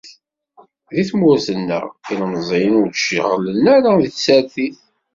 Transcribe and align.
Di 0.93 1.03
tmurt-nneɣ 1.09 1.83
ilemẓiyen 2.11 2.77
ur 2.79 2.87
d-ceɣɣlen 2.89 3.63
ara 3.75 3.91
d 4.03 4.05
tsertit. 4.09 4.79